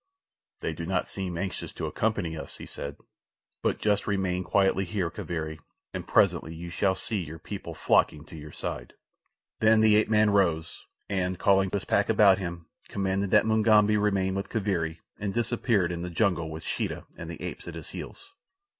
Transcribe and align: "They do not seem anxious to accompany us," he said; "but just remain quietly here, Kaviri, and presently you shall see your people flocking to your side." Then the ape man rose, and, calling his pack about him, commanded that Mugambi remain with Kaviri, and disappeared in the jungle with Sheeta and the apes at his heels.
"They 0.61 0.73
do 0.73 0.87
not 0.87 1.07
seem 1.07 1.37
anxious 1.37 1.71
to 1.73 1.85
accompany 1.85 2.35
us," 2.35 2.57
he 2.57 2.65
said; 2.65 2.97
"but 3.61 3.77
just 3.77 4.07
remain 4.07 4.43
quietly 4.43 4.83
here, 4.83 5.11
Kaviri, 5.11 5.59
and 5.93 6.07
presently 6.07 6.55
you 6.55 6.71
shall 6.71 6.95
see 6.95 7.23
your 7.23 7.37
people 7.37 7.75
flocking 7.75 8.25
to 8.25 8.35
your 8.35 8.51
side." 8.51 8.93
Then 9.59 9.79
the 9.81 9.95
ape 9.97 10.09
man 10.09 10.31
rose, 10.31 10.87
and, 11.07 11.37
calling 11.37 11.69
his 11.71 11.85
pack 11.85 12.09
about 12.09 12.39
him, 12.39 12.65
commanded 12.87 13.29
that 13.29 13.45
Mugambi 13.45 13.95
remain 13.95 14.33
with 14.33 14.49
Kaviri, 14.49 15.01
and 15.19 15.35
disappeared 15.35 15.91
in 15.91 16.01
the 16.01 16.09
jungle 16.09 16.49
with 16.49 16.63
Sheeta 16.63 17.05
and 17.15 17.29
the 17.29 17.39
apes 17.39 17.67
at 17.67 17.75
his 17.75 17.89
heels. 17.89 18.33